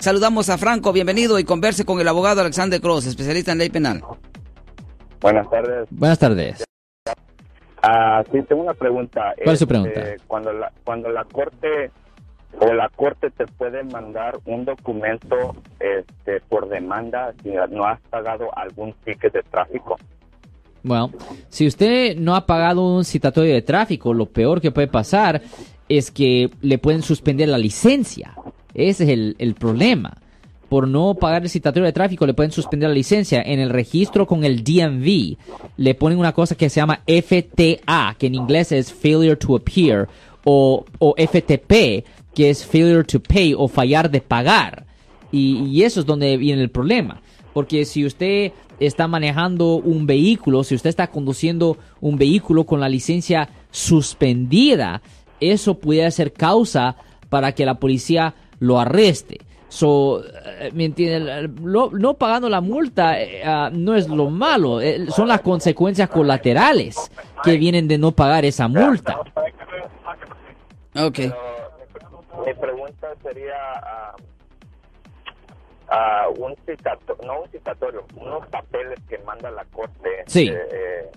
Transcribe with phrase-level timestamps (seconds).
[0.00, 4.02] Saludamos a Franco, bienvenido y converse con el abogado Alexander Cross, especialista en ley penal.
[5.20, 5.88] Buenas tardes.
[5.90, 6.64] Buenas tardes.
[7.82, 9.34] Ah, sí, tengo una pregunta.
[9.44, 10.00] ¿Cuál es su Este, pregunta?
[10.26, 11.90] Cuando la, cuando la corte
[12.58, 18.56] o la corte te puede mandar un documento este, por demanda si no has pagado
[18.56, 19.96] algún ticket de tráfico.
[20.82, 21.10] Bueno,
[21.50, 25.42] si usted no ha pagado un citatorio de tráfico, lo peor que puede pasar
[25.90, 28.32] es que le pueden suspender la licencia.
[28.74, 30.16] Ese es el, el problema.
[30.68, 33.42] Por no pagar el citatorio de tráfico, le pueden suspender la licencia.
[33.42, 35.36] En el registro con el DMV,
[35.76, 40.08] le ponen una cosa que se llama FTA, que en inglés es Failure to Appear,
[40.44, 44.86] o, o FTP, que es Failure to Pay o fallar de pagar.
[45.32, 47.20] Y, y eso es donde viene el problema.
[47.52, 52.88] Porque si usted está manejando un vehículo, si usted está conduciendo un vehículo con la
[52.88, 55.02] licencia suspendida,
[55.40, 56.96] eso puede ser causa
[57.28, 59.38] para que la policía lo arreste.
[59.68, 61.48] So, eh, ¿me entiende?
[61.62, 66.08] Lo- no pagando la multa eh, ah, no es lo malo, eh, son las consecuencias
[66.08, 67.10] colaterales
[67.44, 69.20] que vienen de no pagar esa multa.
[70.96, 71.14] Ok.
[71.16, 71.36] Pero
[72.46, 74.16] mi pregunta sería ah,
[75.88, 80.24] ah, un citatorio, no un citatorio, unos papeles que manda la corte.
[80.26, 80.48] Sí.
[80.48, 81.10] eh,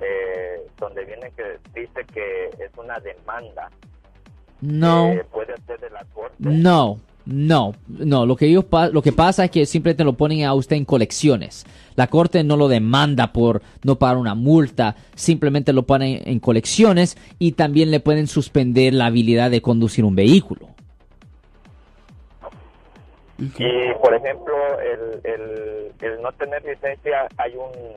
[0.00, 3.70] eh, donde viene que dice que es una demanda.
[4.64, 5.12] No.
[5.14, 6.36] que puede hacer de la corte.
[6.38, 8.26] No, no, no.
[8.26, 11.66] Lo que ellos lo que pasa es que simplemente lo ponen a usted en colecciones.
[11.96, 17.16] La corte no lo demanda por no pagar una multa, simplemente lo ponen en colecciones
[17.38, 20.68] y también le pueden suspender la habilidad de conducir un vehículo.
[23.38, 27.96] Y, por ejemplo, el, el, el no tener licencia, hay un...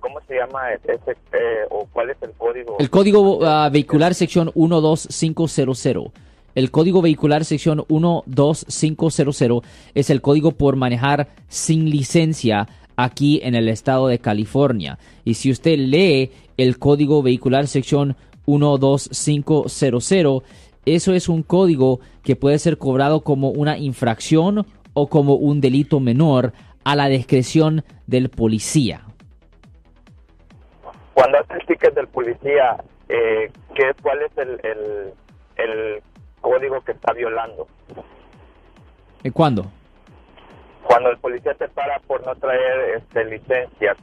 [0.00, 0.92] ¿Cómo se llama ese,
[1.32, 2.76] eh, o cuál es el código?
[2.78, 6.12] El código ah, vehicular sección 12500.
[6.54, 9.62] El código vehicular sección 12500
[9.94, 14.98] es el código por manejar sin licencia aquí en el estado de California.
[15.24, 18.16] Y si usted lee el código vehicular sección
[18.46, 20.42] 12500,
[20.86, 26.00] eso es un código que puede ser cobrado como una infracción o como un delito
[26.00, 26.52] menor
[26.84, 29.04] a la discreción del policía.
[31.20, 35.12] Cuando hace el ticket del policía, eh, ¿qué, ¿cuál es el, el,
[35.56, 36.02] el
[36.40, 37.68] código que está violando?
[39.22, 39.66] ¿Eh, ¿Cuándo?
[40.82, 43.94] Cuando el policía te para por no traer este, licencia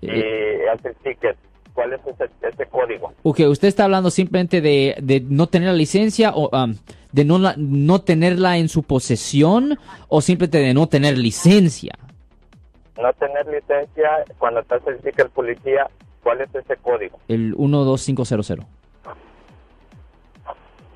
[0.00, 0.68] y Eh.
[0.72, 1.36] hace el ticket,
[1.74, 3.12] ¿cuál es ese, ese código?
[3.24, 6.76] Ok, usted está hablando simplemente de, de no tener la licencia o um,
[7.10, 9.76] de no, la- no tenerla en su posesión
[10.06, 11.94] o simplemente de no tener licencia.
[12.96, 15.88] No tener licencia, cuando te hace el ticket el policía,
[16.22, 17.18] ¿cuál es ese código?
[17.28, 18.66] El 12500.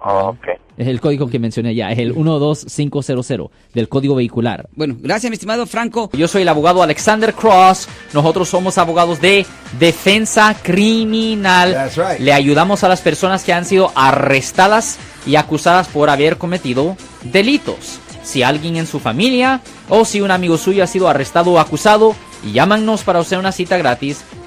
[0.01, 0.47] ok.
[0.77, 4.69] Es el código que mencioné ya, es el 12500 del código vehicular.
[4.75, 6.11] Bueno, gracias, mi estimado Franco.
[6.13, 7.89] Yo soy el abogado Alexander Cross.
[8.13, 9.47] Nosotros somos abogados de
[9.79, 11.73] defensa criminal.
[11.73, 12.19] That's right.
[12.19, 18.01] Le ayudamos a las personas que han sido arrestadas y acusadas por haber cometido delitos.
[18.25, 22.17] Si alguien en su familia o si un amigo suyo ha sido arrestado o acusado,
[22.53, 24.25] llámanos para hacer una cita gratis.